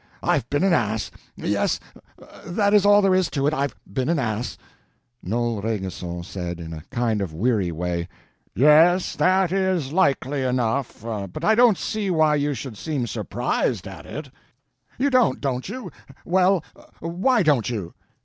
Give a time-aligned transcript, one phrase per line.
[0.23, 1.11] I've been an ass.
[1.35, 1.79] Yes,
[2.47, 4.57] that is all there is to it—I've been an ass."
[5.21, 8.07] Noel Rainguesson said, in a kind of weary way:
[8.55, 14.07] "Yes, that is likely enough; but I don't see why you should seem surprised at
[14.07, 14.31] it."
[14.97, 15.91] "You don't, don't you?
[16.25, 16.63] Well,
[17.01, 17.93] why don't you?"